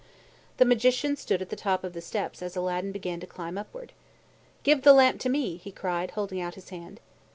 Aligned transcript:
The 0.57 0.65
Magician 0.65 1.15
stood 1.15 1.43
at 1.43 1.49
the 1.49 1.55
top 1.55 1.83
of 1.83 1.93
the 1.93 2.01
steps 2.01 2.41
as 2.41 2.55
Aladdin 2.55 2.91
began 2.91 3.19
to 3.19 3.27
climb 3.27 3.55
upward. 3.55 3.91
"Give 4.63 4.81
the 4.81 4.93
lamp 4.93 5.19
to 5.21 5.29
me," 5.29 5.57
he 5.57 5.71
cried, 5.71 6.09
holding 6.17 6.41
out 6.41 6.55
his 6.55 6.69
hand. 6.69 6.99